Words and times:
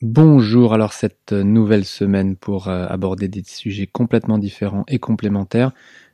Bonjour, 0.00 0.74
alors 0.74 0.92
cette 0.92 1.32
nouvelle 1.32 1.84
semaine 1.84 2.36
pour 2.36 2.68
euh, 2.68 2.86
aborder 2.88 3.26
des 3.26 3.42
sujets 3.42 3.88
complètement 3.88 4.38
différents 4.38 4.84
et 4.86 5.00
complémentaires, 5.00 5.72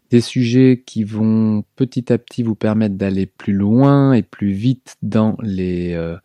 des 0.09 0.23
sujets 0.23 0.83
qui 0.87 1.05
vont 1.05 1.65
petit 1.77 2.11
à 2.11 2.17
petit 2.17 2.43
vous 2.43 2.55
permettre 2.55 2.95
d'aller 2.95 3.27
plus 3.27 3.53
loin 3.53 4.15
et 4.15 4.23
plus 4.23 4.53
vite 4.53 4.97
dans 5.03 5.37
les 5.43 5.93
euh, 5.93 6.17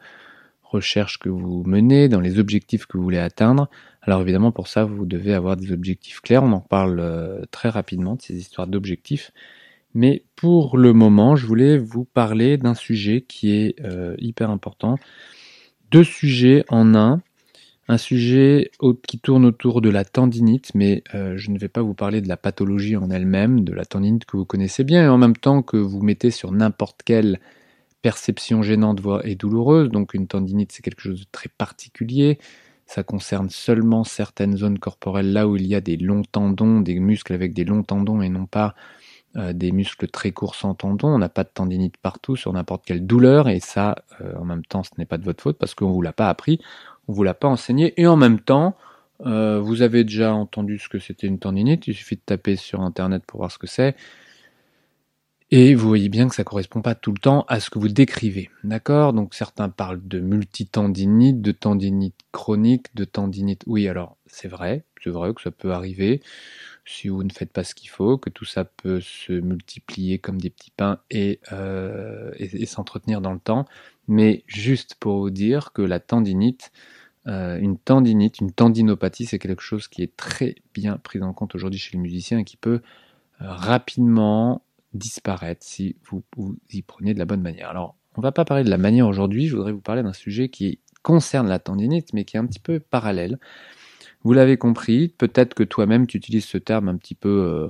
recherches 0.64 1.20
que 1.20 1.28
vous 1.28 1.66
menez, 1.66 2.08
dans 2.08 2.22
les 2.22 2.40
objectifs 2.40 2.86
que 2.86 2.98
vous 2.98 3.04
voulez 3.04 3.18
atteindre. 3.18 3.70
Alors 4.04 4.22
évidemment 4.22 4.54
pour 4.54 4.70
ça 4.70 4.86
vous 4.86 5.06
devez 5.06 5.34
avoir 5.34 5.58
des 5.58 5.74
objectifs 5.74 6.22
clairs, 6.22 6.44
on 6.44 6.54
en 6.54 6.62
parle 6.62 7.02
euh, 7.02 7.42
très 7.52 7.68
rapidement 7.68 8.16
de 8.16 8.22
ces 8.22 8.38
histoires 8.38 8.68
d'objectifs. 8.68 9.32
Mais 9.94 10.24
pour 10.38 10.78
le 10.78 10.94
moment, 10.94 11.36
je 11.36 11.46
voulais 11.46 11.78
vous 11.78 12.06
parler 12.06 12.56
d'un 12.56 12.76
sujet 12.76 13.26
qui 13.28 13.52
est 13.52 13.76
hyper 14.20 14.52
important. 14.52 14.98
Deux 15.92 16.04
sujets 16.04 16.64
en 16.70 16.94
un 16.94 17.22
un 17.90 17.98
sujet 17.98 18.70
qui 19.08 19.20
tourne 19.20 19.46
autour 19.46 19.82
de 19.82 19.90
la 19.90 20.06
tendinite, 20.06 20.72
mais 20.76 21.04
euh, 21.16 21.34
je 21.38 21.50
ne 21.50 21.58
vais 21.58 21.68
pas 21.68 21.82
vous 21.82 21.96
parler 21.96 22.22
de 22.22 22.28
la 22.28 22.38
pathologie 22.38 22.96
en 22.96 23.10
elle-même, 23.10 23.64
de 23.64 23.74
la 23.74 23.84
tendinite 23.84 24.26
que 24.26 24.38
vous 24.38 24.46
connaissez 24.46 24.84
bien, 24.84 25.06
et 25.06 25.08
en 25.08 25.18
même 25.18 25.36
temps 25.36 25.64
que 25.64 25.76
vous 25.76 26.02
mettez 26.04 26.30
sur 26.30 26.52
n'importe 26.52 27.02
quelle 27.04 27.40
perception 28.04 28.62
gênante 28.62 29.02
et 29.24 29.34
douloureuse. 29.34 29.90
Donc 29.90 30.14
une 30.14 30.28
tendinite, 30.28 30.72
c'est 30.72 30.84
quelque 30.84 31.02
chose 31.02 31.22
de 31.22 31.26
très 31.32 31.50
particulier. 31.50 32.38
Ça 32.86 33.02
concerne 33.02 33.50
seulement 33.50 34.04
certaines 34.04 34.56
zones 34.56 34.78
corporelles 34.78 35.34
là 35.34 35.48
où 35.48 35.56
il 35.56 35.66
y 35.66 35.74
a 35.74 35.82
des 35.82 35.98
longs 35.98 36.24
tendons, 36.32 36.82
des 36.82 37.00
muscles 37.00 37.34
avec 37.34 37.56
des 37.56 37.66
longs 37.66 37.84
tendons 37.84 38.22
et 38.22 38.30
non 38.30 38.46
pas 38.46 38.76
euh, 39.36 39.52
des 39.52 39.72
muscles 39.72 40.08
très 40.08 40.32
courts 40.32 40.56
sans 40.56 40.76
tendons. 40.76 41.10
On 41.10 41.18
n'a 41.18 41.30
pas 41.30 41.44
de 41.44 41.50
tendinite 41.52 41.98
partout 41.98 42.36
sur 42.36 42.54
n'importe 42.54 42.86
quelle 42.86 43.06
douleur 43.06 43.50
et 43.50 43.60
ça, 43.60 43.96
euh, 44.22 44.36
en 44.38 44.46
même 44.46 44.64
temps, 44.64 44.84
ce 44.84 44.92
n'est 45.00 45.06
pas 45.06 45.18
de 45.18 45.26
votre 45.26 45.42
faute 45.42 45.58
parce 45.58 45.74
qu'on 45.74 45.92
vous 45.92 46.04
l'a 46.04 46.14
pas 46.14 46.30
appris 46.30 46.60
on 47.10 47.12
vous 47.12 47.24
l'a 47.24 47.34
pas 47.34 47.48
enseigné, 47.48 48.00
et 48.00 48.08
en 48.08 48.16
même 48.16 48.40
temps, 48.40 48.78
euh, 49.26 49.60
vous 49.60 49.82
avez 49.82 50.04
déjà 50.04 50.34
entendu 50.34 50.78
ce 50.78 50.88
que 50.88 51.00
c'était 51.00 51.28
une 51.28 51.40
tendinite, 51.40 51.88
il 51.88 51.96
suffit 51.96 52.16
de 52.16 52.22
taper 52.26 52.56
sur 52.56 52.82
internet 52.82 53.24
pour 53.26 53.40
voir 53.40 53.52
ce 53.52 53.58
que 53.58 53.68
c'est, 53.68 53.96
et 55.52 55.74
vous 55.74 55.88
voyez 55.88 56.10
bien 56.10 56.30
que 56.30 56.36
ça 56.36 56.44
correspond 56.44 56.84
pas 56.84 56.94
tout 56.94 57.12
le 57.12 57.18
temps 57.18 57.44
à 57.48 57.60
ce 57.60 57.72
que 57.72 57.80
vous 57.80 57.88
décrivez. 57.88 58.52
D'accord? 58.64 59.14
Donc 59.14 59.34
certains 59.34 59.68
parlent 59.68 60.08
de 60.08 60.20
multitendinite, 60.20 61.42
de 61.42 61.52
tendinite 61.52 62.14
chronique, 62.32 62.96
de 62.96 63.04
tendinite. 63.04 63.64
Oui, 63.66 63.88
alors 63.88 64.18
c'est 64.28 64.48
vrai, 64.48 64.84
c'est 65.04 65.10
vrai 65.10 65.34
que 65.34 65.42
ça 65.42 65.50
peut 65.50 65.72
arriver 65.72 66.22
si 66.86 67.08
vous 67.08 67.24
ne 67.24 67.32
faites 67.32 67.52
pas 67.52 67.64
ce 67.64 67.74
qu'il 67.74 67.90
faut, 67.90 68.20
que 68.20 68.30
tout 68.30 68.46
ça 68.46 68.64
peut 68.64 69.02
se 69.02 69.34
multiplier 69.34 70.20
comme 70.20 70.40
des 70.40 70.52
petits 70.52 70.72
pains 70.72 71.00
et, 71.10 71.40
euh, 71.52 72.32
et 72.38 72.66
s'entretenir 72.68 73.22
dans 73.22 73.34
le 73.34 73.40
temps. 73.40 73.66
Mais 74.08 74.44
juste 74.48 74.96
pour 75.00 75.20
vous 75.20 75.30
dire 75.30 75.72
que 75.72 75.82
la 75.82 76.00
tendinite, 76.00 76.72
euh, 77.30 77.60
une 77.60 77.78
tendinite, 77.78 78.40
une 78.40 78.52
tendinopathie, 78.52 79.26
c'est 79.26 79.38
quelque 79.38 79.62
chose 79.62 79.88
qui 79.88 80.02
est 80.02 80.16
très 80.18 80.56
bien 80.74 80.98
pris 80.98 81.22
en 81.22 81.32
compte 81.32 81.54
aujourd'hui 81.54 81.80
chez 81.80 81.92
les 81.94 82.00
musiciens 82.02 82.40
et 82.40 82.44
qui 82.44 82.58
peut 82.58 82.82
euh, 83.42 83.46
rapidement 83.52 84.64
disparaître 84.94 85.64
si 85.64 85.96
vous, 86.10 86.24
y 86.72 86.82
prenez 86.82 87.14
de 87.14 87.20
la 87.20 87.26
bonne 87.26 87.42
manière. 87.42 87.70
Alors, 87.70 87.96
on 88.16 88.22
ne 88.22 88.24
va 88.24 88.32
pas 88.32 88.46
parler 88.46 88.64
de 88.64 88.70
la 88.70 88.80
manière 88.80 89.08
aujourd'hui, 89.08 89.48
je 89.48 89.56
voudrais 89.56 89.72
vous 89.72 89.82
parler 89.82 90.02
d'un 90.02 90.14
sujet 90.14 90.50
qui 90.50 90.80
concerne 91.04 91.48
la 91.48 91.60
tendinite, 91.60 92.14
mais 92.14 92.26
qui 92.26 92.36
est 92.36 92.40
un 92.40 92.48
petit 92.48 92.60
peu 92.60 92.80
parallèle. 92.80 93.38
Vous 94.24 94.34
l'avez 94.34 94.58
compris, 94.58 95.10
peut-être 95.10 95.54
que 95.54 95.64
toi-même 95.64 96.08
tu 96.08 96.18
utilises 96.18 96.46
ce 96.46 96.58
terme 96.58 96.90
un 96.90 96.98
petit 96.98 97.16
peu 97.16 97.30
euh, 97.30 97.68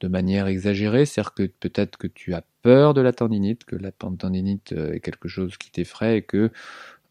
de 0.00 0.08
manière 0.08 0.48
exagérée, 0.48 1.06
c'est-à-dire 1.06 1.34
que 1.34 1.44
peut-être 1.44 1.96
que 1.96 2.08
tu 2.08 2.34
as 2.34 2.42
peur 2.62 2.92
de 2.92 3.00
la 3.00 3.12
tendinite, 3.12 3.64
que 3.64 3.76
la 3.76 3.92
tendinite 3.92 4.72
est 4.72 5.00
quelque 5.00 5.28
chose 5.28 5.56
qui 5.56 5.70
t'effraie 5.70 6.18
et 6.18 6.22
que 6.22 6.50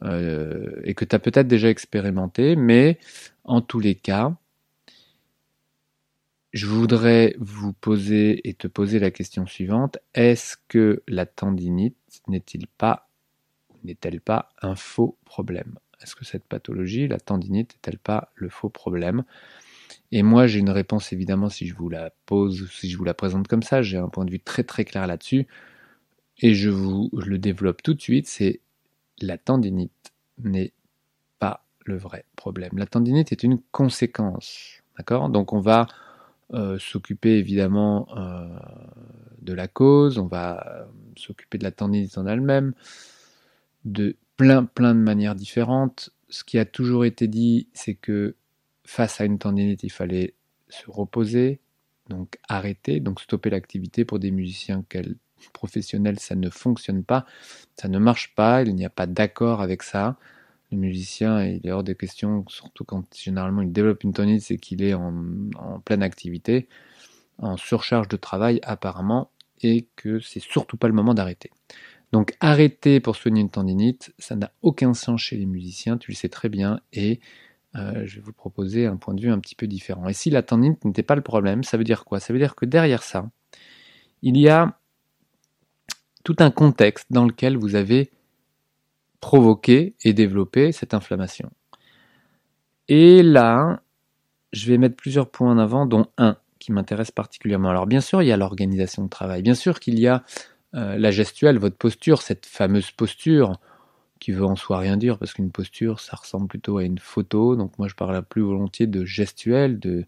euh, 0.04 0.82
et 0.84 0.94
que 0.94 1.06
tu 1.06 1.16
as 1.16 1.20
peut-être 1.20 1.48
déjà 1.48 1.70
expérimenté, 1.70 2.56
mais 2.56 3.00
en 3.44 3.62
tous 3.62 3.80
les 3.80 3.96
cas, 3.96 4.36
je 6.54 6.68
voudrais 6.68 7.36
vous 7.38 7.74
poser 7.74 8.48
et 8.48 8.54
te 8.54 8.68
poser 8.68 9.00
la 9.00 9.12
question 9.12 9.46
suivante. 9.46 9.98
Est-ce 10.14 10.56
que 10.70 11.04
la 11.08 11.26
tendinite 11.26 11.98
n'est-il 12.28 12.68
pas, 12.68 13.10
n'est-elle 13.84 14.22
pas 14.22 14.50
un 14.62 14.76
faux 14.76 15.18
problème? 15.26 15.76
Est-ce 16.02 16.16
que 16.16 16.26
cette 16.26 16.46
pathologie, 16.46 17.08
la 17.08 17.20
tendinite, 17.20 17.74
n'est-elle 17.74 18.00
pas 18.00 18.32
le 18.36 18.50
faux 18.50 18.70
problème? 18.70 19.24
Et 20.12 20.24
moi, 20.24 20.48
j'ai 20.48 20.60
une 20.60 20.70
réponse 20.70 21.12
évidemment 21.12 21.50
si 21.50 21.68
je 21.68 21.76
vous 21.76 21.90
la 21.90 22.12
pose, 22.26 22.70
si 22.72 22.90
je 22.90 22.98
vous 22.98 23.04
la 23.04 23.14
présente 23.14 23.48
comme 23.48 23.64
ça. 23.64 23.82
J'ai 23.82 23.98
un 23.98 24.08
point 24.08 24.26
de 24.26 24.32
vue 24.32 24.40
très 24.40 24.64
très 24.64 24.86
clair 24.86 25.08
là-dessus. 25.08 25.48
Et 26.40 26.54
je 26.54 26.70
vous 26.70 27.10
le 27.14 27.38
développe 27.38 27.82
tout 27.84 27.94
de 27.94 28.02
suite. 28.02 28.28
C'est 28.28 28.62
la 29.22 29.38
tendinite 29.38 30.14
n'est 30.38 30.74
pas 31.40 31.66
le 31.86 31.98
vrai 31.98 32.26
problème. 32.36 32.72
La 32.78 32.86
tendinite 32.86 33.32
est 33.32 33.44
une 33.44 33.60
conséquence. 33.72 34.82
D'accord? 34.98 35.30
Donc 35.30 35.54
on 35.54 35.60
va 35.60 35.88
euh, 36.54 36.78
s'occuper 36.80 37.38
évidemment 37.38 38.08
euh, 38.16 38.48
de 39.42 39.54
la 39.54 39.68
cause, 39.68 40.18
on 40.18 40.28
va 40.28 40.66
euh, 40.68 40.86
s'occuper 41.18 41.58
de 41.58 41.64
la 41.64 41.72
tendinite 41.72 42.18
en 42.18 42.28
elle-même, 42.28 42.74
de 43.84 44.16
plein 44.38 44.66
plein 44.66 44.94
de 44.94 45.00
manières 45.00 45.36
différentes. 45.36 46.12
Ce 46.30 46.44
qui 46.44 46.58
a 46.60 46.66
toujours 46.66 47.06
été 47.06 47.28
dit, 47.28 47.68
c'est 47.74 47.96
que 47.96 48.36
face 48.86 49.22
à 49.22 49.26
une 49.26 49.40
tendinite, 49.40 49.84
il 49.84 49.92
fallait 49.92 50.34
se 50.70 50.90
reposer, 50.90 51.60
donc 52.10 52.38
arrêter, 52.48 53.00
donc 53.00 53.22
stopper 53.22 53.50
l'activité 53.50 54.06
pour 54.06 54.20
des 54.20 54.32
musiciens 54.32 54.84
qu'elle 54.88 55.16
professionnel, 55.52 56.20
ça 56.20 56.36
ne 56.36 56.50
fonctionne 56.50 57.04
pas, 57.04 57.26
ça 57.76 57.88
ne 57.88 58.00
marche 58.00 58.34
pas, 58.36 58.64
il 58.64 58.76
n'y 58.76 58.86
a 58.86 58.90
pas 58.90 59.08
d'accord 59.08 59.62
avec 59.62 59.84
ça. 59.84 60.18
Le 60.72 60.78
musicien, 60.78 61.44
il 61.44 61.66
est 61.66 61.72
hors 61.72 61.84
de 61.84 61.94
question, 61.94 62.44
surtout 62.48 62.84
quand 62.84 63.04
généralement 63.16 63.62
il 63.62 63.72
développe 63.72 64.04
une 64.04 64.14
tonite, 64.14 64.42
c'est 64.42 64.58
qu'il 64.58 64.84
est 64.84 64.94
en, 64.94 65.14
pleine 65.86 66.04
activité, 66.04 66.68
en 67.38 67.58
surcharge 67.58 68.08
de 68.08 68.18
travail 68.18 68.60
apparemment, 68.64 69.30
et 69.62 69.88
que 69.96 70.20
c'est 70.20 70.42
surtout 70.42 70.78
pas 70.78 70.88
le 70.88 70.94
moment 70.94 71.14
d'arrêter. 71.14 71.52
Donc 72.12 72.36
arrêter 72.40 73.00
pour 73.00 73.16
soigner 73.16 73.42
une 73.42 73.50
tendinite, 73.50 74.14
ça 74.20 74.36
n'a 74.36 74.52
aucun 74.62 74.94
sens 74.94 75.22
chez 75.22 75.38
les 75.38 75.46
musiciens, 75.46 75.98
tu 75.98 76.12
le 76.12 76.16
sais 76.16 76.30
très 76.30 76.50
bien, 76.50 76.80
et 76.94 77.20
euh, 77.76 78.06
je 78.06 78.16
vais 78.16 78.22
vous 78.22 78.34
proposer 78.34 78.86
un 78.86 78.96
point 78.96 79.14
de 79.14 79.22
vue 79.22 79.32
un 79.32 79.40
petit 79.40 79.56
peu 79.56 79.68
différent. 79.68 80.08
Et 80.08 80.14
si 80.14 80.30
la 80.30 80.44
tendinite 80.44 80.86
n'était 80.86 81.04
pas 81.04 81.16
le 81.16 81.22
problème, 81.22 81.64
ça 81.64 81.78
veut 81.78 81.84
dire 81.84 82.06
quoi? 82.06 82.20
Ça 82.20 82.32
veut 82.32 82.40
dire 82.40 82.56
que 82.56 82.66
derrière 82.66 83.04
ça, 83.04 83.30
il 84.22 84.38
y 84.38 84.50
a 84.50 84.80
tout 86.26 86.36
un 86.40 86.52
contexte 86.52 87.08
dans 87.12 87.24
lequel 87.24 87.56
vous 87.56 87.76
avez 87.76 88.12
provoqué 89.22 89.96
et 90.04 90.12
développé 90.12 90.74
cette 90.74 90.94
inflammation. 90.94 91.50
Et 92.90 93.24
là, 93.24 93.82
je 94.52 94.68
vais 94.68 94.78
mettre 94.78 94.96
plusieurs 94.96 95.30
points 95.30 95.52
en 95.52 95.58
avant, 95.58 95.86
dont 95.86 96.08
un 96.18 96.36
qui 96.60 96.72
m'intéresse 96.72 97.12
particulièrement. 97.12 97.70
Alors 97.70 97.86
bien 97.86 98.02
sûr, 98.02 98.24
il 98.24 98.28
y 98.28 98.32
a 98.32 98.38
l'organisation 98.38 99.04
de 99.04 99.10
travail, 99.10 99.44
bien 99.44 99.54
sûr 99.54 99.80
qu'il 99.80 100.00
y 100.00 100.08
a 100.08 100.24
euh, 100.74 100.98
la 100.98 101.12
gestuelle, 101.12 101.60
votre 101.60 101.78
posture, 101.78 102.22
cette 102.22 102.46
fameuse 102.46 102.90
posture 102.92 103.60
qui 104.20 104.32
veut 104.32 104.46
en 104.46 104.56
soi 104.56 104.80
rien 104.80 104.98
dire, 104.98 105.20
parce 105.20 105.34
qu'une 105.34 105.52
posture, 105.52 106.00
ça 106.00 106.16
ressemble 106.16 106.48
plutôt 106.48 106.78
à 106.78 106.84
une 106.84 106.98
photo, 106.98 107.56
donc 107.56 107.78
moi 107.78 107.88
je 107.88 107.94
parle 107.94 108.24
plus 108.24 108.42
volontiers 108.42 108.88
de 108.88 109.06
gestuelle, 109.06 109.78
de 109.78 110.06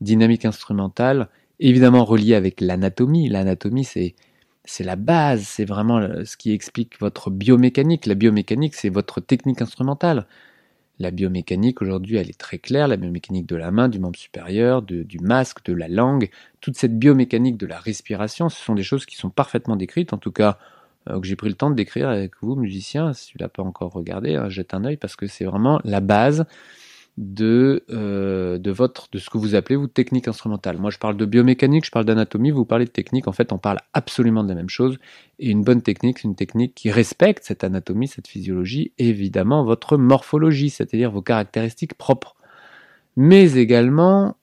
dynamique 0.00 0.44
instrumentale, 0.44 1.28
évidemment 1.58 2.04
reliée 2.04 2.34
avec 2.34 2.60
l'anatomie. 2.60 3.28
L'anatomie, 3.28 3.84
c'est 3.84 4.14
c'est 4.66 4.84
la 4.84 4.96
base, 4.96 5.42
c'est 5.42 5.64
vraiment 5.64 6.24
ce 6.24 6.36
qui 6.36 6.52
explique 6.52 7.00
votre 7.00 7.30
biomécanique. 7.30 8.06
La 8.06 8.14
biomécanique, 8.14 8.74
c'est 8.74 8.88
votre 8.88 9.20
technique 9.20 9.62
instrumentale. 9.62 10.26
La 10.98 11.10
biomécanique, 11.10 11.82
aujourd'hui, 11.82 12.16
elle 12.16 12.30
est 12.30 12.38
très 12.38 12.58
claire, 12.58 12.88
la 12.88 12.96
biomécanique 12.96 13.46
de 13.46 13.56
la 13.56 13.70
main, 13.70 13.88
du 13.88 13.98
membre 13.98 14.18
supérieur, 14.18 14.82
du 14.82 15.18
masque, 15.20 15.64
de 15.66 15.74
la 15.74 15.88
langue, 15.88 16.30
toute 16.60 16.76
cette 16.76 16.98
biomécanique 16.98 17.58
de 17.58 17.66
la 17.66 17.78
respiration, 17.78 18.48
ce 18.48 18.62
sont 18.62 18.74
des 18.74 18.82
choses 18.82 19.04
qui 19.04 19.16
sont 19.16 19.28
parfaitement 19.28 19.76
décrites, 19.76 20.14
en 20.14 20.18
tout 20.18 20.32
cas 20.32 20.58
euh, 21.10 21.20
que 21.20 21.26
j'ai 21.26 21.36
pris 21.36 21.48
le 21.48 21.54
temps 21.54 21.70
de 21.70 21.74
décrire 21.74 22.08
avec 22.08 22.32
vous, 22.40 22.56
musiciens, 22.56 23.12
si 23.12 23.28
tu 23.28 23.38
l'as 23.38 23.48
pas 23.48 23.62
encore 23.62 23.92
regardé, 23.92 24.36
hein, 24.36 24.48
jette 24.48 24.72
un 24.72 24.84
œil, 24.84 24.96
parce 24.96 25.16
que 25.16 25.26
c'est 25.26 25.44
vraiment 25.44 25.80
la 25.84 26.00
base 26.00 26.46
de, 27.16 27.84
euh, 27.90 28.58
de, 28.58 28.70
votre, 28.70 29.08
de 29.10 29.18
ce 29.18 29.30
que 29.30 29.38
vous 29.38 29.54
appelez 29.54 29.76
vous 29.76 29.86
technique 29.86 30.28
instrumentale. 30.28 30.76
Moi 30.78 30.90
je 30.90 30.98
parle 30.98 31.16
de 31.16 31.24
biomécanique, 31.24 31.86
je 31.86 31.90
parle 31.90 32.04
d'anatomie, 32.04 32.50
vous 32.50 32.66
parlez 32.66 32.84
de 32.84 32.90
technique, 32.90 33.26
en 33.26 33.32
fait 33.32 33.52
on 33.52 33.58
parle 33.58 33.78
absolument 33.94 34.44
de 34.44 34.48
la 34.50 34.54
même 34.54 34.68
chose. 34.68 34.98
Et 35.38 35.50
une 35.50 35.62
bonne 35.62 35.82
technique, 35.82 36.18
c'est 36.18 36.28
une 36.28 36.36
technique 36.36 36.74
qui 36.74 36.90
respecte 36.90 37.44
cette 37.44 37.64
anatomie, 37.64 38.08
cette 38.08 38.28
physiologie, 38.28 38.92
évidemment 38.98 39.64
votre 39.64 39.96
morphologie, 39.96 40.70
c'est-à-dire 40.70 41.10
vos 41.10 41.22
caractéristiques 41.22 41.94
propres. 41.94 42.36
Mais 43.16 43.54
également 43.54 44.36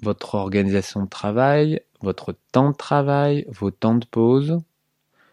votre 0.00 0.34
organisation 0.34 1.04
de 1.04 1.08
travail, 1.08 1.80
votre 2.00 2.34
temps 2.50 2.70
de 2.70 2.76
travail, 2.76 3.46
vos 3.48 3.70
temps 3.70 3.94
de 3.94 4.06
pause, 4.06 4.58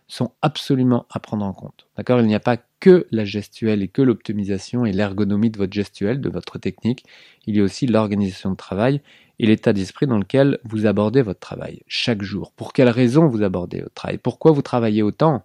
sont 0.07 0.31
absolument 0.41 1.05
à 1.09 1.19
prendre 1.19 1.45
en 1.45 1.53
compte. 1.53 1.87
D'accord? 1.95 2.19
Il 2.19 2.27
n'y 2.27 2.35
a 2.35 2.39
pas 2.39 2.57
que 2.79 3.07
la 3.11 3.25
gestuelle 3.25 3.81
et 3.81 3.87
que 3.87 4.01
l'optimisation 4.01 4.85
et 4.85 4.91
l'ergonomie 4.91 5.49
de 5.49 5.57
votre 5.57 5.73
gestuelle, 5.73 6.21
de 6.21 6.29
votre 6.29 6.57
technique. 6.57 7.05
Il 7.45 7.55
y 7.55 7.59
a 7.59 7.63
aussi 7.63 7.87
l'organisation 7.87 8.51
de 8.51 8.55
travail 8.55 9.01
et 9.39 9.45
l'état 9.45 9.73
d'esprit 9.73 10.07
dans 10.07 10.17
lequel 10.17 10.59
vous 10.63 10.85
abordez 10.85 11.21
votre 11.21 11.39
travail 11.39 11.81
chaque 11.87 12.21
jour. 12.21 12.51
Pour 12.51 12.73
quelles 12.73 12.89
raisons 12.89 13.27
vous 13.27 13.43
abordez 13.43 13.81
votre 13.81 13.93
travail? 13.93 14.17
Pourquoi 14.17 14.51
vous 14.51 14.61
travaillez 14.61 15.03
autant? 15.03 15.43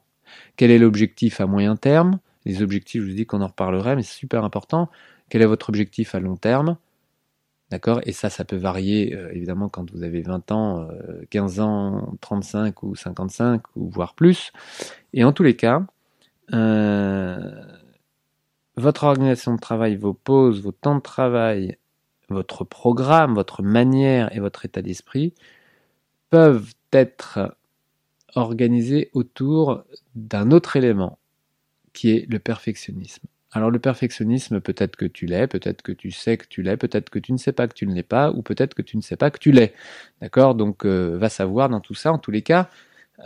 Quel 0.57 0.71
est 0.71 0.79
l'objectif 0.79 1.41
à 1.41 1.47
moyen 1.47 1.77
terme? 1.77 2.19
Les 2.45 2.63
objectifs, 2.63 3.03
je 3.03 3.09
vous 3.09 3.15
dis 3.15 3.27
qu'on 3.27 3.41
en 3.41 3.47
reparlerait, 3.47 3.97
mais 3.97 4.03
c'est 4.03 4.19
super 4.19 4.45
important. 4.45 4.91
Quel 5.29 5.43
est 5.43 5.47
votre 5.47 5.69
objectif 5.69 6.15
à 6.15 6.21
long 6.21 6.37
terme? 6.37 6.77
D'accord? 7.71 8.01
Et 8.05 8.13
ça, 8.13 8.31
ça 8.31 8.45
peut 8.45 8.57
varier, 8.57 9.15
euh, 9.15 9.33
évidemment, 9.33 9.69
quand 9.69 9.91
vous 9.91 10.03
avez 10.03 10.21
20 10.21 10.53
ans, 10.53 10.89
15 11.31 11.61
ans, 11.61 12.15
35 12.21 12.83
ou 12.83 12.95
55, 12.95 13.63
ou 13.77 13.89
voire 13.89 14.15
plus. 14.15 14.53
Et 15.15 15.25
en 15.25 15.33
tous 15.33 15.43
les 15.43 15.57
cas, 15.57 15.87
votre 18.77 19.05
organisation 19.05 19.55
de 19.55 19.61
travail, 19.61 19.97
vos 19.97 20.15
pauses, 20.15 20.63
vos 20.63 20.73
temps 20.73 20.97
de 20.97 21.01
travail, 21.01 21.79
votre 22.29 22.65
programme, 22.65 23.35
votre 23.35 23.63
manière 23.63 24.35
et 24.35 24.41
votre 24.41 24.65
état 24.65 24.83
d'esprit 24.83 25.35
peuvent 26.31 26.73
être 26.93 27.57
organisés 28.35 29.11
autour 29.13 29.85
d'un 30.15 30.51
autre 30.51 30.77
élément 30.77 31.19
qui 31.93 32.11
est 32.11 32.27
le 32.29 32.39
perfectionnisme. 32.39 33.27
Alors 33.53 33.71
le 33.71 33.79
perfectionnisme, 33.79 34.61
peut-être 34.61 34.97
que 34.97 35.05
tu 35.05 35.27
l'es, 35.27 35.47
peut-être 35.47 35.83
que 35.83 35.93
tu 35.93 36.11
sais 36.11 36.37
que 36.37 36.47
tu 36.49 36.63
l'es, 36.63 36.77
peut-être 36.77 37.09
que 37.09 37.21
tu 37.21 37.33
ne 37.33 37.39
sais 37.39 37.53
pas 37.53 37.69
que 37.69 37.75
tu 37.75 37.87
ne 37.87 37.95
l'es 37.95 38.03
pas, 38.03 38.33
ou 38.33 38.43
peut-être 38.43 38.75
que 38.75 38.83
tu 38.83 38.97
ne 38.97 39.03
sais 39.03 39.17
pas 39.17 39.31
que 39.31 39.39
tu 39.39 39.53
l'es. 39.53 39.73
D'accord? 40.21 40.57
Donc 40.57 40.85
euh, 40.85 41.17
va 41.17 41.29
savoir 41.29 41.69
dans 41.69 41.81
tout 41.81 41.95
ça. 41.95 42.13
En 42.13 42.19
tous 42.19 42.33
les 42.33 42.43
cas, 42.43 42.69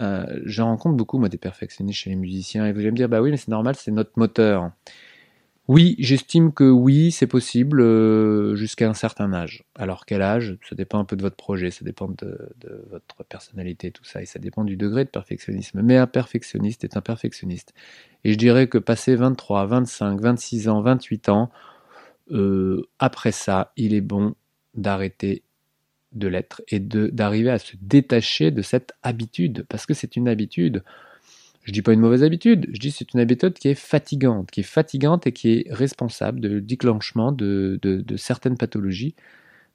euh, 0.00 0.40
je 0.44 0.62
rencontre 0.62 0.96
beaucoup 0.96 1.18
moi 1.18 1.28
des 1.28 1.38
perfectionnistes 1.38 2.00
chez 2.00 2.10
les 2.10 2.16
musiciens 2.16 2.66
et 2.66 2.72
vous 2.72 2.80
allez 2.80 2.90
me 2.90 2.96
dire 2.96 3.08
bah 3.08 3.20
oui 3.20 3.30
mais 3.30 3.36
c'est 3.36 3.50
normal, 3.50 3.74
c'est 3.76 3.90
notre 3.90 4.12
moteur. 4.16 4.70
Oui, 5.68 5.96
j'estime 5.98 6.50
que 6.54 6.64
oui, 6.64 7.12
c'est 7.12 7.26
possible 7.26 7.82
euh, 7.82 8.56
jusqu'à 8.56 8.88
un 8.88 8.94
certain 8.94 9.34
âge. 9.34 9.64
Alors 9.74 10.06
quel 10.06 10.22
âge? 10.22 10.56
Ça 10.66 10.74
dépend 10.74 10.98
un 10.98 11.04
peu 11.04 11.14
de 11.14 11.20
votre 11.20 11.36
projet, 11.36 11.70
ça 11.70 11.84
dépend 11.84 12.08
de, 12.08 12.50
votre 12.90 13.22
personnalité, 13.24 13.90
tout 13.90 14.04
ça, 14.04 14.22
et 14.22 14.26
ça 14.26 14.38
dépend 14.38 14.64
du 14.64 14.78
degré 14.78 15.04
de 15.04 15.10
perfectionnisme. 15.10 15.82
Mais 15.82 15.98
un 15.98 16.06
perfectionniste 16.06 16.84
est 16.84 16.96
un 16.96 17.02
perfectionniste. 17.02 17.74
Et 18.24 18.32
je 18.32 18.38
dirais 18.38 18.66
que 18.68 18.78
passé 18.78 19.14
23, 19.14 19.66
25, 19.66 20.20
26 20.22 20.68
ans, 20.70 20.80
28 20.80 21.28
ans, 21.28 21.50
euh, 22.30 22.88
après 22.98 23.32
ça, 23.32 23.72
il 23.76 23.92
est 23.92 24.00
bon 24.00 24.34
d'arrêter 24.74 25.42
de 26.12 26.28
l'être 26.28 26.62
et 26.68 26.80
d'arriver 26.80 27.50
à 27.50 27.58
se 27.58 27.76
détacher 27.80 28.50
de 28.50 28.62
cette 28.62 28.92
habitude, 29.02 29.64
parce 29.68 29.86
que 29.86 29.94
c'est 29.94 30.16
une 30.16 30.28
habitude. 30.28 30.82
Je 31.62 31.72
dis 31.72 31.82
pas 31.82 31.92
une 31.92 32.00
mauvaise 32.00 32.22
habitude, 32.22 32.66
je 32.72 32.78
dis 32.78 32.90
c'est 32.90 33.12
une 33.12 33.20
habitude 33.20 33.54
qui 33.54 33.68
est 33.68 33.74
fatigante, 33.74 34.50
qui 34.50 34.60
est 34.60 34.64
fatigante 34.64 35.26
et 35.26 35.32
qui 35.32 35.52
est 35.52 35.66
responsable 35.70 36.40
de 36.40 36.60
déclenchement 36.60 37.30
de, 37.30 37.78
certaines 38.16 38.56
pathologies, 38.56 39.14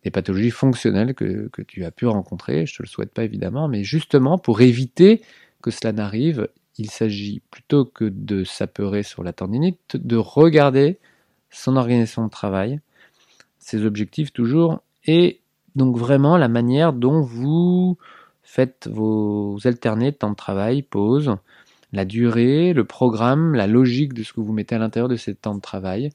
des 0.04 0.10
pathologies 0.10 0.50
fonctionnelles 0.50 1.14
que, 1.14 1.50
tu 1.68 1.86
as 1.86 1.92
pu 1.92 2.08
rencontrer, 2.08 2.66
je 2.66 2.78
te 2.78 2.84
le 2.84 2.88
souhaite 2.88 3.14
pas 3.14 3.24
évidemment, 3.24 3.68
mais 3.68 3.84
justement 3.84 4.38
pour 4.40 4.62
éviter 4.62 5.22
que 5.62 5.70
cela 5.70 5.94
n'arrive, 5.94 6.50
il 6.78 6.90
s'agit 6.90 7.42
plutôt 7.52 7.86
que 7.86 8.06
de 8.06 8.44
s'apeurer 8.44 9.04
sur 9.04 9.24
la 9.24 9.32
tendinite, 9.32 9.96
de 9.96 10.16
regarder 10.16 10.98
son 11.52 11.78
organisation 11.78 12.26
de 12.26 12.32
travail, 12.32 12.80
ses 13.60 13.86
objectifs 13.86 14.34
toujours, 14.34 14.82
et 15.06 15.42
donc 15.76 15.98
vraiment 15.98 16.38
la 16.38 16.48
manière 16.48 16.94
dont 16.94 17.22
vous 17.22 17.98
faites 18.44 18.88
vos 18.92 19.58
alternés 19.66 20.12
de 20.12 20.18
temps 20.18 20.32
de 20.32 20.36
travail, 20.36 20.84
pause, 20.84 21.36
la 21.92 22.06
durée, 22.06 22.74
le 22.74 22.86
programme, 22.86 23.56
la 23.56 23.68
logique 23.68 24.14
de 24.14 24.24
ce 24.24 24.34
que 24.34 24.42
vous 24.42 24.54
mettez 24.54 24.76
à 24.76 24.80
l'intérieur 24.80 25.10
de 25.10 25.16
ces 25.16 25.36
temps 25.36 25.56
de 25.56 25.62
travail 25.62 26.10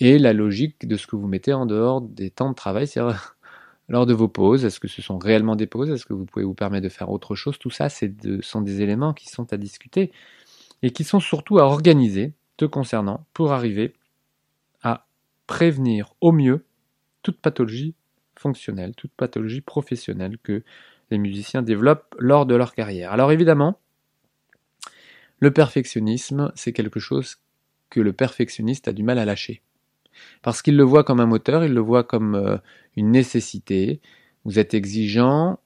et 0.00 0.18
la 0.18 0.32
logique 0.32 0.86
de 0.86 0.96
ce 0.96 1.06
que 1.06 1.16
vous 1.16 1.28
mettez 1.28 1.52
en 1.52 1.66
dehors 1.66 2.00
des 2.00 2.30
temps 2.30 2.50
de 2.50 2.54
travail, 2.54 2.86
c'est-à-dire 2.86 3.36
lors 3.88 4.06
de 4.06 4.14
vos 4.14 4.28
pauses. 4.28 4.64
Est-ce 4.64 4.80
que 4.80 4.88
ce 4.88 5.02
sont 5.02 5.18
réellement 5.18 5.56
des 5.56 5.66
pauses? 5.66 5.90
Est-ce 5.90 6.06
que 6.06 6.14
vous 6.14 6.26
pouvez 6.26 6.44
vous 6.44 6.54
permettre 6.54 6.84
de 6.84 6.88
faire 6.88 7.10
autre 7.10 7.34
chose? 7.34 7.58
Tout 7.58 7.70
ça, 7.70 7.88
ce 7.88 8.06
sont 8.42 8.60
des 8.60 8.82
éléments 8.82 9.12
qui 9.14 9.28
sont 9.28 9.52
à 9.52 9.56
discuter 9.56 10.12
et 10.82 10.90
qui 10.90 11.04
sont 11.04 11.20
surtout 11.20 11.58
à 11.58 11.64
organiser 11.64 12.34
te 12.56 12.64
concernant 12.64 13.26
pour 13.34 13.52
arriver 13.52 13.94
à 14.82 15.06
prévenir 15.46 16.14
au 16.20 16.32
mieux 16.32 16.64
toute 17.22 17.40
pathologie 17.40 17.94
toute 18.96 19.12
pathologie 19.16 19.60
professionnelle 19.60 20.38
que 20.42 20.62
les 21.10 21.18
musiciens 21.18 21.62
développent 21.62 22.14
lors 22.18 22.46
de 22.46 22.54
leur 22.54 22.74
carrière. 22.74 23.12
Alors 23.12 23.32
évidemment, 23.32 23.78
le 25.38 25.52
perfectionnisme, 25.52 26.52
c'est 26.54 26.72
quelque 26.72 27.00
chose 27.00 27.36
que 27.90 28.00
le 28.00 28.12
perfectionniste 28.12 28.88
a 28.88 28.92
du 28.92 29.02
mal 29.02 29.18
à 29.18 29.24
lâcher. 29.24 29.62
Parce 30.42 30.62
qu'il 30.62 30.76
le 30.76 30.84
voit 30.84 31.04
comme 31.04 31.20
un 31.20 31.26
moteur, 31.26 31.64
il 31.64 31.72
le 31.72 31.80
voit 31.80 32.04
comme 32.04 32.34
euh, 32.34 32.56
une 32.96 33.10
nécessité. 33.10 34.00
Vous 34.44 34.58
êtes 34.58 34.74
exigeant, 34.74 35.58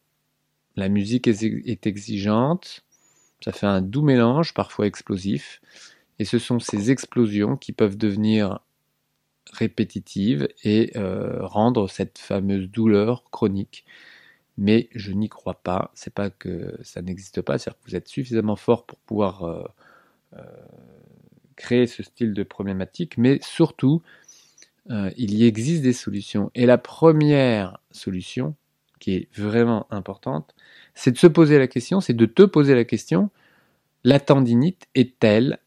la 0.76 0.88
musique 0.88 1.26
est 1.26 1.86
exigeante, 1.86 2.84
ça 3.40 3.52
fait 3.52 3.66
un 3.66 3.80
doux 3.82 4.02
mélange, 4.02 4.54
parfois 4.54 4.86
explosif, 4.86 5.60
et 6.18 6.24
ce 6.24 6.38
sont 6.38 6.60
ces 6.60 6.90
explosions 6.90 7.56
qui 7.56 7.72
peuvent 7.72 7.96
devenir 7.96 8.60
répétitives 9.52 10.48
et 10.64 10.92
euh, 10.96 11.38
rendre 11.46 11.88
cette 11.88 12.18
fameuse 12.18 12.70
douleur 12.70 13.24
chronique 13.30 13.84
mais 14.60 14.88
je 14.92 15.12
n'y 15.12 15.28
crois 15.28 15.62
pas. 15.62 15.92
C'est 15.94 16.12
pas 16.12 16.30
que 16.30 16.76
ça 16.82 17.00
n'existe 17.00 17.42
pas, 17.42 17.58
c'est-à-dire 17.58 17.78
que 17.80 17.90
vous 17.90 17.96
êtes 17.96 18.08
suffisamment 18.08 18.56
fort 18.56 18.86
pour 18.86 18.98
pouvoir 18.98 19.44
euh, 19.44 19.64
euh, 20.36 20.42
créer 21.54 21.86
ce 21.86 22.02
style 22.02 22.34
de 22.34 22.42
problématique, 22.42 23.18
mais 23.18 23.38
surtout, 23.42 24.02
il 25.16 25.34
y 25.34 25.44
existe 25.44 25.82
des 25.82 25.92
solutions. 25.92 26.50
Et 26.54 26.64
la 26.66 26.78
première 26.78 27.78
solution, 27.90 28.56
qui 28.98 29.14
est 29.14 29.28
vraiment 29.36 29.86
importante, 29.90 30.54
c'est 30.94 31.12
de 31.12 31.18
se 31.18 31.26
poser 31.26 31.58
la 31.58 31.68
question, 31.68 32.00
c'est 32.00 32.14
de 32.14 32.26
te 32.26 32.42
poser 32.42 32.74
la 32.74 32.84
question, 32.84 33.30
la 34.04 34.20
tendinite 34.20 34.88
est-elle 34.94 35.58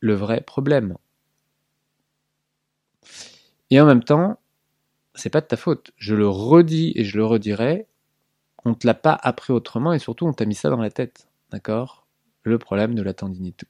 le 0.00 0.14
vrai 0.14 0.40
problème? 0.40 0.96
Et 3.70 3.80
en 3.80 3.86
même 3.86 4.02
temps, 4.02 4.38
c'est 5.14 5.30
pas 5.30 5.40
de 5.40 5.46
ta 5.46 5.56
faute. 5.56 5.92
Je 5.96 6.14
le 6.14 6.28
redis 6.28 6.92
et 6.96 7.04
je 7.04 7.16
le 7.16 7.24
redirai, 7.24 7.86
on 8.64 8.74
te 8.74 8.86
l'a 8.86 8.94
pas 8.94 9.18
appris 9.20 9.52
autrement 9.52 9.92
et 9.92 9.98
surtout 9.98 10.26
on 10.26 10.32
t'a 10.32 10.44
mis 10.44 10.54
ça 10.54 10.70
dans 10.70 10.80
la 10.80 10.90
tête. 10.90 11.28
D'accord? 11.50 12.06
Le 12.42 12.58
problème 12.58 12.94
de 12.94 13.02
la 13.02 13.14
tendinite. 13.14 13.64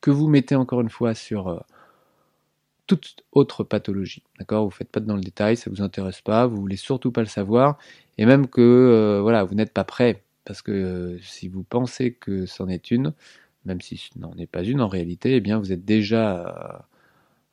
Que 0.00 0.10
vous 0.10 0.28
mettez 0.28 0.54
encore 0.56 0.80
une 0.80 0.90
fois 0.90 1.14
sur 1.14 1.48
euh, 1.48 1.60
toute 2.86 3.16
autre 3.32 3.64
pathologie. 3.64 4.22
D'accord? 4.38 4.64
Vous 4.64 4.70
faites 4.70 4.90
pas 4.90 5.00
dans 5.00 5.16
le 5.16 5.22
détail, 5.22 5.56
ça 5.56 5.70
ne 5.70 5.76
vous 5.76 5.82
intéresse 5.82 6.20
pas, 6.20 6.46
vous 6.46 6.56
voulez 6.56 6.76
surtout 6.76 7.12
pas 7.12 7.20
le 7.22 7.26
savoir, 7.26 7.78
et 8.18 8.26
même 8.26 8.48
que 8.48 8.60
euh, 8.60 9.20
voilà, 9.22 9.44
vous 9.44 9.54
n'êtes 9.54 9.72
pas 9.72 9.84
prêt, 9.84 10.24
parce 10.44 10.62
que 10.62 10.72
euh, 10.72 11.18
si 11.22 11.48
vous 11.48 11.62
pensez 11.62 12.12
que 12.12 12.46
c'en 12.46 12.68
est 12.68 12.90
une, 12.90 13.14
même 13.64 13.80
si 13.80 13.96
ce 13.96 14.18
n'en 14.18 14.34
est 14.36 14.46
pas 14.46 14.64
une 14.64 14.80
en 14.80 14.88
réalité, 14.88 15.36
eh 15.36 15.40
bien 15.40 15.58
vous 15.58 15.72
êtes 15.72 15.84
déjà 15.84 16.86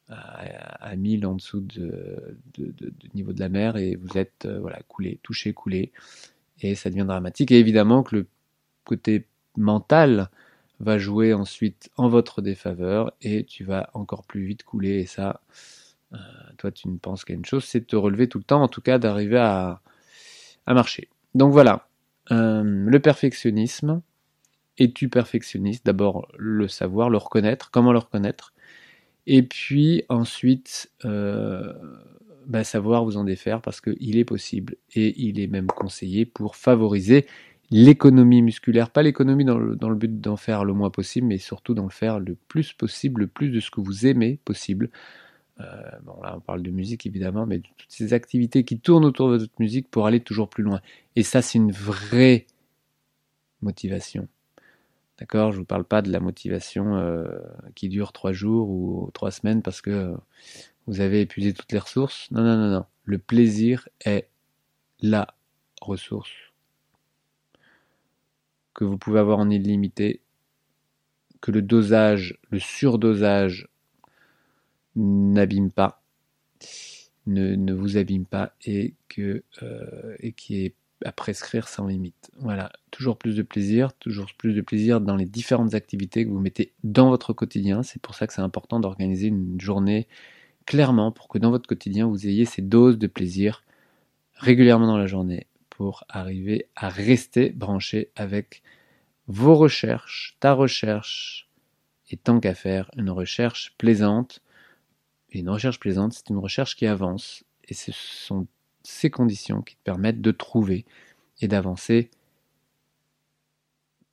à, 0.09 0.95
1000 0.95 1.25
en 1.25 1.35
dessous 1.35 1.61
de, 1.61 2.37
du 2.57 3.09
niveau 3.13 3.31
de 3.31 3.39
la 3.39 3.49
mer 3.49 3.77
et 3.77 3.95
vous 3.95 4.17
êtes 4.17 4.47
voilà 4.47 4.79
coulé, 4.87 5.19
touché, 5.23 5.53
coulé 5.53 5.91
et 6.61 6.75
ça 6.75 6.89
devient 6.89 7.05
dramatique. 7.07 7.51
Et 7.51 7.59
évidemment 7.59 8.03
que 8.03 8.15
le 8.15 8.27
côté 8.83 9.27
mental 9.57 10.29
va 10.79 10.97
jouer 10.97 11.33
ensuite 11.33 11.89
en 11.97 12.07
votre 12.07 12.41
défaveur 12.41 13.13
et 13.21 13.43
tu 13.43 13.63
vas 13.63 13.89
encore 13.93 14.23
plus 14.23 14.45
vite 14.45 14.63
couler. 14.63 14.99
Et 14.99 15.05
ça, 15.05 15.41
euh, 16.13 16.17
toi, 16.57 16.71
tu 16.71 16.87
ne 16.87 16.97
penses 16.97 17.25
qu'à 17.25 17.33
une 17.33 17.45
chose, 17.45 17.65
c'est 17.65 17.81
de 17.81 17.85
te 17.85 17.95
relever 17.95 18.27
tout 18.27 18.37
le 18.37 18.43
temps, 18.43 18.61
en 18.61 18.67
tout 18.67 18.81
cas 18.81 18.97
d'arriver 18.97 19.37
à, 19.37 19.81
à, 20.65 20.73
marcher. 20.73 21.09
Donc 21.35 21.51
voilà, 21.51 21.87
euh, 22.31 22.63
le 22.63 22.99
perfectionnisme. 22.99 24.01
Es-tu 24.77 25.09
perfectionniste? 25.09 25.85
D'abord 25.85 26.29
le 26.37 26.69
savoir, 26.69 27.09
le 27.09 27.17
reconnaître, 27.17 27.69
comment 27.69 27.91
le 27.91 27.99
reconnaître? 27.99 28.53
Et 29.27 29.43
puis 29.43 30.03
ensuite, 30.09 30.91
euh, 31.05 31.73
bah, 32.47 32.63
savoir 32.63 33.05
vous 33.05 33.17
en 33.17 33.23
défaire 33.23 33.61
parce 33.61 33.79
qu'il 33.79 34.17
est 34.17 34.25
possible 34.25 34.75
et 34.95 35.13
il 35.21 35.39
est 35.39 35.47
même 35.47 35.67
conseillé 35.67 36.25
pour 36.25 36.55
favoriser 36.55 37.27
l'économie 37.71 38.41
musculaire, 38.41 38.89
pas 38.89 39.03
l'économie 39.03 39.45
dans 39.45 39.57
le, 39.59 39.95
but 39.95 40.19
d'en 40.19 40.35
faire 40.35 40.65
le 40.65 40.73
moins 40.73 40.89
possible, 40.89 41.27
mais 41.27 41.37
surtout 41.37 41.75
d'en 41.75 41.89
faire 41.89 42.19
le 42.19 42.35
plus 42.47 42.73
possible, 42.73 43.21
le 43.21 43.27
plus 43.27 43.49
de 43.49 43.59
ce 43.59 43.69
que 43.69 43.81
vous 43.81 44.07
aimez 44.07 44.39
possible. 44.43 44.89
Euh, 45.59 45.65
bon 46.03 46.19
là 46.23 46.35
on 46.37 46.39
parle 46.39 46.63
de 46.63 46.71
musique 46.71 47.05
évidemment, 47.05 47.45
mais 47.45 47.59
de 47.59 47.67
toutes 47.77 47.91
ces 47.91 48.13
activités 48.13 48.63
qui 48.63 48.79
tournent 48.79 49.05
autour 49.05 49.31
de 49.31 49.37
votre 49.37 49.53
musique 49.59 49.89
pour 49.91 50.07
aller 50.07 50.21
toujours 50.21 50.49
plus 50.49 50.63
loin. 50.63 50.81
Et 51.15 51.23
ça 51.23 51.41
c'est 51.41 51.59
une 51.59 51.71
vraie 51.71 52.47
motivation. 53.61 54.27
D'accord 55.19 55.51
Je 55.51 55.57
ne 55.57 55.61
vous 55.61 55.65
parle 55.65 55.83
pas 55.83 56.01
de 56.01 56.11
la 56.11 56.19
motivation 56.19 56.95
euh, 56.95 57.27
qui 57.75 57.89
dure 57.89 58.13
trois 58.13 58.31
jours 58.31 58.69
ou 58.69 59.11
trois 59.13 59.31
semaines 59.31 59.61
parce 59.61 59.81
que 59.81 60.15
vous 60.87 61.01
avez 61.01 61.21
épuisé 61.21 61.53
toutes 61.53 61.71
les 61.71 61.79
ressources. 61.79 62.31
Non, 62.31 62.41
non, 62.41 62.57
non, 62.57 62.71
non. 62.71 62.85
Le 63.03 63.17
plaisir 63.17 63.89
est 64.05 64.29
la 65.01 65.35
ressource 65.81 66.31
que 68.79 68.85
vous 68.85 68.97
pouvez 68.97 69.19
avoir 69.19 69.39
en 69.39 69.49
illimité, 69.49 70.21
que 71.41 71.51
le 71.51 71.61
dosage, 71.61 72.39
le 72.49 72.59
surdosage 72.59 73.67
n'abîme 74.95 75.69
pas, 75.69 76.01
ne, 77.27 77.73
vous 77.73 77.97
abîme 77.97 78.25
pas 78.25 78.53
et, 78.63 78.93
que, 79.09 79.43
euh, 79.63 80.15
et 80.19 80.31
qui 80.31 80.63
est 80.63 80.75
à 81.05 81.11
prescrire 81.11 81.67
sans 81.67 81.87
limite. 81.87 82.31
Voilà, 82.39 82.71
toujours 82.91 83.17
plus 83.17 83.35
de 83.35 83.41
plaisir, 83.41 83.93
toujours 83.93 84.33
plus 84.37 84.53
de 84.53 84.61
plaisir 84.61 85.01
dans 85.01 85.15
les 85.15 85.25
différentes 85.25 85.73
activités 85.73 86.25
que 86.25 86.29
vous 86.29 86.39
mettez 86.39 86.73
dans 86.83 87.09
votre 87.09 87.33
quotidien. 87.33 87.83
C'est 87.83 88.01
pour 88.01 88.15
ça 88.15 88.27
que 88.27 88.33
c'est 88.33 88.41
important 88.41 88.79
d'organiser 88.79 89.27
une 89.27 89.59
journée 89.59 90.07
clairement 90.65 91.11
pour 91.11 91.27
que 91.27 91.37
dans 91.37 91.51
votre 91.51 91.67
quotidien, 91.67 92.07
vous 92.07 92.27
ayez 92.27 92.45
ces 92.45 92.61
doses 92.61 92.97
de 92.97 93.07
plaisir 93.07 93.63
régulièrement 94.35 94.87
dans 94.87 94.97
la 94.97 95.07
journée 95.07 95.47
pour 95.69 96.03
arriver 96.09 96.67
à 96.75 96.89
rester 96.89 97.49
branché 97.49 98.11
avec 98.15 98.61
vos 99.27 99.55
recherches, 99.55 100.35
ta 100.39 100.53
recherche, 100.53 101.49
et 102.11 102.17
tant 102.17 102.39
qu'à 102.39 102.55
faire, 102.55 102.89
une 102.97 103.09
recherche 103.09 103.73
plaisante. 103.77 104.41
Une 105.31 105.49
recherche 105.49 105.79
plaisante, 105.79 106.13
c'est 106.13 106.29
une 106.29 106.37
recherche 106.37 106.75
qui 106.75 106.87
avance. 106.87 107.43
Et 107.67 107.73
ce 107.73 107.91
sont 107.91 108.47
ces 108.89 109.09
conditions 109.09 109.61
qui 109.61 109.75
te 109.75 109.83
permettent 109.83 110.21
de 110.21 110.31
trouver 110.31 110.85
et 111.41 111.47
d'avancer 111.47 112.09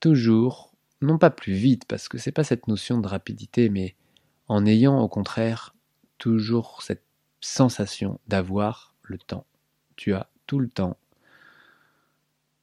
toujours, 0.00 0.72
non 1.00 1.18
pas 1.18 1.30
plus 1.30 1.54
vite, 1.54 1.86
parce 1.86 2.08
que 2.08 2.18
c'est 2.18 2.32
pas 2.32 2.44
cette 2.44 2.68
notion 2.68 2.98
de 3.00 3.08
rapidité, 3.08 3.68
mais 3.68 3.96
en 4.48 4.66
ayant 4.66 5.00
au 5.00 5.08
contraire 5.08 5.74
toujours 6.18 6.82
cette 6.82 7.04
sensation 7.40 8.20
d'avoir 8.28 8.94
le 9.02 9.18
temps. 9.18 9.46
Tu 9.96 10.12
as 10.14 10.28
tout 10.46 10.58
le 10.58 10.68
temps. 10.68 10.96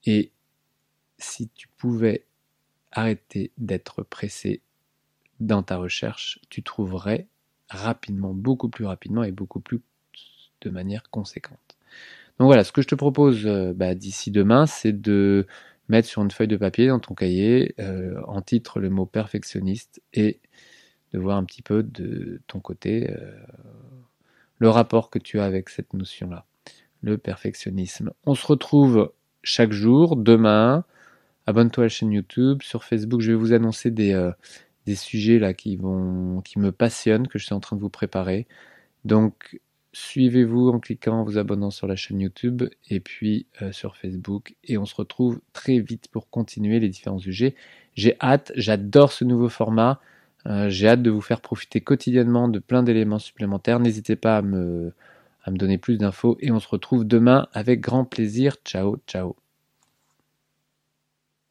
Et 0.05 0.31
si 1.17 1.49
tu 1.49 1.67
pouvais 1.67 2.25
arrêter 2.91 3.51
d'être 3.57 4.03
pressé 4.03 4.61
dans 5.39 5.63
ta 5.63 5.77
recherche, 5.77 6.39
tu 6.49 6.61
trouverais 6.63 7.27
rapidement, 7.69 8.33
beaucoup 8.33 8.69
plus 8.69 8.85
rapidement 8.85 9.23
et 9.23 9.31
beaucoup 9.31 9.59
plus 9.59 9.81
de 10.61 10.69
manière 10.69 11.09
conséquente. 11.09 11.72
Donc 12.39 12.47
voilà, 12.47 12.63
ce 12.63 12.71
que 12.71 12.81
je 12.81 12.87
te 12.87 12.95
propose 12.95 13.45
euh, 13.45 13.73
bah, 13.73 13.95
d'ici 13.95 14.31
demain, 14.31 14.65
c'est 14.65 14.93
de 14.93 15.45
mettre 15.89 16.07
sur 16.07 16.21
une 16.23 16.31
feuille 16.31 16.47
de 16.47 16.57
papier 16.57 16.87
dans 16.87 16.99
ton 16.99 17.13
cahier 17.13 17.75
euh, 17.79 18.19
en 18.27 18.41
titre 18.41 18.79
le 18.79 18.89
mot 18.89 19.05
perfectionniste 19.05 20.01
et 20.13 20.39
de 21.13 21.19
voir 21.19 21.37
un 21.37 21.43
petit 21.43 21.61
peu 21.61 21.83
de 21.83 22.41
ton 22.47 22.59
côté 22.59 23.11
euh, 23.11 23.31
le 24.57 24.69
rapport 24.69 25.09
que 25.09 25.19
tu 25.19 25.39
as 25.39 25.45
avec 25.45 25.69
cette 25.69 25.93
notion-là, 25.93 26.45
le 27.01 27.17
perfectionnisme. 27.17 28.11
On 28.25 28.33
se 28.33 28.47
retrouve 28.47 29.11
chaque 29.43 29.71
jour, 29.71 30.15
demain. 30.15 30.85
Abonne-toi 31.45 31.83
à 31.83 31.85
la 31.85 31.89
chaîne 31.89 32.13
YouTube, 32.13 32.61
sur 32.63 32.85
Facebook, 32.85 33.19
je 33.21 33.31
vais 33.31 33.37
vous 33.37 33.53
annoncer 33.53 33.91
des, 33.91 34.15
sujets 34.95 35.39
là 35.39 35.53
qui 35.53 35.77
qui 36.45 36.59
me 36.59 36.71
passionnent, 36.71 37.27
que 37.27 37.37
je 37.37 37.45
suis 37.45 37.53
en 37.53 37.59
train 37.59 37.75
de 37.75 37.81
vous 37.81 37.89
préparer. 37.89 38.47
Donc 39.03 39.59
suivez-vous 39.93 40.69
en 40.69 40.79
cliquant, 40.79 41.21
en 41.21 41.23
vous 41.23 41.37
abonnant 41.37 41.69
sur 41.69 41.87
la 41.87 41.95
chaîne 41.95 42.19
YouTube 42.19 42.63
et 42.89 42.99
puis 42.99 43.45
euh, 43.61 43.71
sur 43.71 43.95
Facebook. 43.95 44.55
Et 44.65 44.77
on 44.77 44.85
se 44.85 44.95
retrouve 44.95 45.39
très 45.53 45.79
vite 45.79 46.09
pour 46.11 46.29
continuer 46.29 46.79
les 46.79 46.89
différents 46.89 47.19
sujets. 47.19 47.55
J'ai 47.95 48.17
hâte, 48.21 48.51
j'adore 48.55 49.11
ce 49.11 49.23
nouveau 49.23 49.49
format. 49.49 50.01
Euh, 50.47 50.69
j'ai 50.69 50.89
hâte 50.89 51.03
de 51.03 51.11
vous 51.11 51.21
faire 51.21 51.41
profiter 51.41 51.79
quotidiennement 51.79 52.49
de 52.49 52.59
plein 52.59 52.83
d'éléments 52.83 53.19
supplémentaires. 53.19 53.79
N'hésitez 53.79 54.15
pas 54.15 54.37
à 54.37 54.41
me, 54.41 54.93
à 55.43 55.51
me 55.51 55.57
donner 55.57 55.77
plus 55.77 55.97
d'infos 55.97 56.37
et 56.41 56.51
on 56.51 56.59
se 56.59 56.67
retrouve 56.67 57.05
demain 57.05 57.47
avec 57.53 57.79
grand 57.79 58.03
plaisir. 58.03 58.57
Ciao, 58.65 58.97
ciao. 59.07 59.42